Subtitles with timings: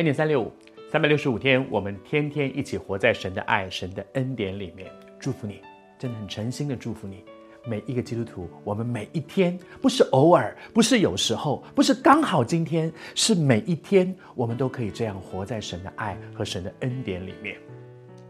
[0.00, 0.50] 恩典三六五，
[0.90, 4.90] 三百六十五天，我们天天一起活在神的爱、神的恩典里面。
[5.18, 5.60] 祝福你，
[5.98, 7.22] 真的很诚心的祝福你。
[7.66, 17.58] 每一个基督徒，我们每一天，不是偶尔，不是有时候，不是刚好今天，是每一天，我们都可以这样活在神的爱和神的恩典里面。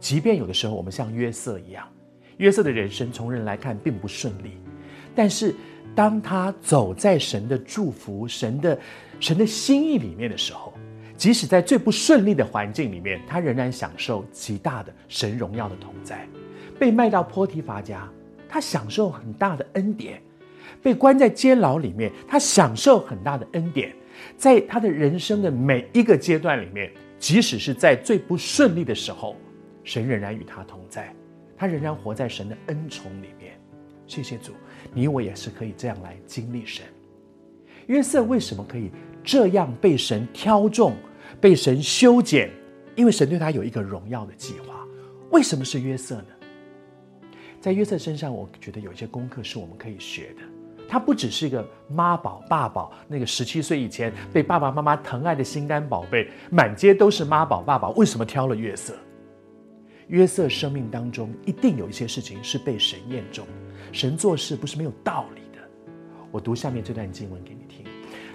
[0.00, 1.88] 即便有的时候我们像约瑟一样，
[2.38, 4.58] 约瑟的人生从人来看并不顺利，
[5.14, 5.54] 但是
[5.94, 8.76] 当他走在神的祝福、神的
[9.20, 10.74] 神的心意里面的时候，
[11.20, 16.26] 即使在最不顺利的环境里面，他仍然享受极大的神荣耀的同在。
[16.78, 18.08] 被卖到波提乏家。
[18.48, 20.18] 他享受很大的恩典，
[20.82, 23.94] 被关在监牢里面，他享受很大的恩典。
[24.38, 29.36] 在他的人生的每一个阶段里面，即使是在最不顺利的时候，
[29.84, 31.14] 神仍然与他同在，
[31.54, 33.52] 他仍然活在神的恩宠里面。
[34.06, 34.54] 谢谢主，
[34.94, 36.82] 你我也是可以这样来经历神。
[37.88, 38.90] 约瑟为什么可以
[39.22, 40.96] 这样被神挑中，
[41.40, 42.50] 被神修剪？
[42.96, 44.86] 因为神对他有一个荣耀的计划。
[45.30, 47.28] 为什么是约瑟呢？
[47.60, 50.42] 在约瑟身上，我觉得有一些功课是我们可以学的。
[50.88, 57.90] 他不只是一个妈宝爸宝，那个十七岁以前被爸爸妈妈疼爱的心肝宝贝，满街都是妈宝爸宝。
[57.90, 58.96] 为什么挑了约瑟？
[60.08, 63.46] 约瑟生命当中一定有一些事情是被神验中，
[63.92, 65.62] 神做事不是没有道理的。
[66.32, 67.84] 我读下面这段经文给你听。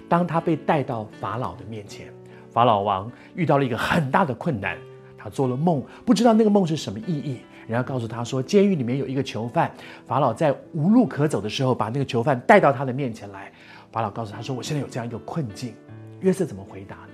[0.08, 2.10] 当他被带到法老的面前，
[2.56, 4.78] 法老王遇到了一个很大的困难，
[5.18, 7.40] 他做了梦，不知道那个梦是什么意义。
[7.68, 9.70] 人家告诉他说，监狱里面有一个囚犯，
[10.06, 13.52] 法老在无路可走的时候，把那个囚犯带到他的面前来。
[13.92, 15.74] 法老告诉他说：“我现在有这样一个困境。”
[16.20, 17.12] 约瑟怎么回答呢？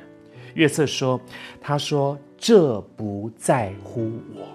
[0.54, 1.20] 约瑟说
[1.60, 4.46] ：“他说这不在乎我。”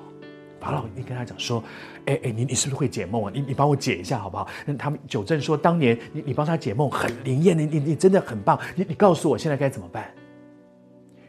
[0.61, 1.61] 法老你跟他讲说
[2.07, 3.31] ：“哎哎，你你是不是会解梦啊？
[3.33, 8.57] 你你帮我解一下好不好？”那他们纠正说：“当年你你帮他解梦很灵验，你你你真的很棒。
[8.73, 10.09] 你你告诉我现在该怎么办？”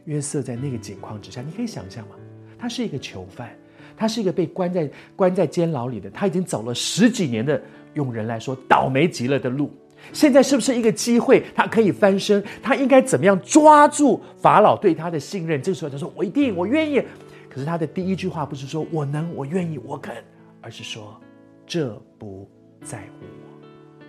[0.08, 2.16] 约瑟在那个境况之下，你可以想象吗？
[2.58, 3.54] 他是一个囚犯。
[3.94, 7.60] 他是一个被关在关在监牢里的，他已经走了十几年的，
[7.94, 9.72] 用人来说倒霉极了的路。
[10.12, 12.40] 现在是不是一个机会，他可以翻身？
[12.62, 15.60] 他应该怎么样抓住法老对他的信任？
[15.60, 17.02] 这时候他说：“我一定，我愿意。”
[17.50, 20.14] 可是他的第一句话不是说“我能，我愿意，我肯”，
[20.62, 21.20] 而是说
[21.66, 22.48] ：“这不
[22.84, 24.06] 在乎我。”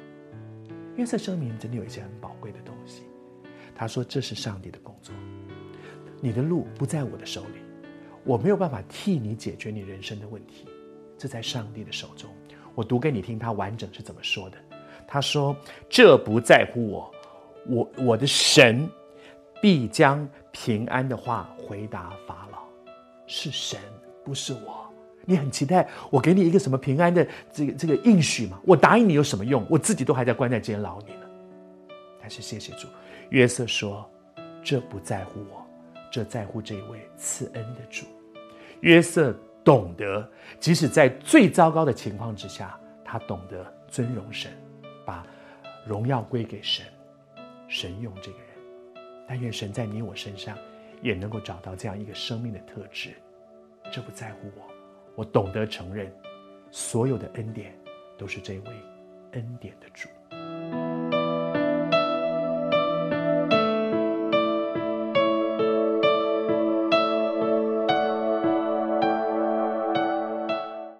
[0.97, 3.01] 约瑟生命真的有一些很宝贵的东西。
[3.73, 5.15] 他说：“这是上帝的工作，
[6.21, 7.61] 你的路不在我的手里。”
[8.25, 10.65] 我没有办法替你解决你人生的问题，
[11.17, 12.29] 这在上帝的手中。
[12.75, 14.57] 我读给你听，他完整是怎么说的。
[15.07, 15.55] 他说
[15.89, 17.11] ：“这不在乎我，
[17.65, 18.87] 我我的神
[19.61, 22.59] 必将平安的话回答法老。
[23.25, 23.79] 是神，
[24.23, 24.85] 不是我。
[25.25, 28.59] 你很期待我给你一个什么平安的这个这个应许吗？
[28.65, 29.65] 我答应你有什么用？
[29.69, 31.25] 我自己都还在关在监牢里呢。
[32.19, 32.87] 但是谢谢主，
[33.29, 34.07] 约瑟说：
[34.61, 35.65] 这不在乎我。”
[36.11, 38.05] 这在乎这位赐恩的主，
[38.81, 40.27] 约瑟懂得，
[40.59, 44.51] 即使在最糟糕的情况之下，他懂得尊荣神，
[45.05, 45.25] 把
[45.85, 46.85] 荣耀归给神，
[47.67, 48.47] 神用这个人。
[49.27, 50.57] 但愿神在你我身上
[51.01, 53.11] 也能够找到这样一个生命的特质。
[53.91, 54.67] 这不在乎我，
[55.15, 56.11] 我懂得承认，
[56.71, 57.77] 所有的恩典
[58.17, 58.71] 都是这位
[59.33, 60.09] 恩典的主。